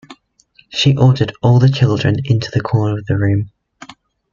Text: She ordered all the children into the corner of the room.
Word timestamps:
She 0.69 0.97
ordered 0.97 1.31
all 1.43 1.59
the 1.59 1.69
children 1.69 2.15
into 2.25 2.49
the 2.49 2.59
corner 2.59 2.97
of 2.97 3.05
the 3.05 3.17
room. 3.19 3.51